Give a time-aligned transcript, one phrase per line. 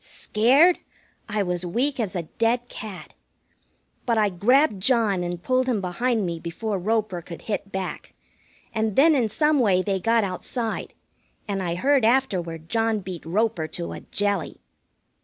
[0.03, 0.79] Scared?
[1.29, 3.13] I was weak as a dead cat.
[4.07, 8.15] But I grabbed John and pulled him behind me before Roper could hit back,
[8.73, 10.95] and then in some way they got outside,
[11.47, 14.59] and I heard afterward John beat Roper to a jelly.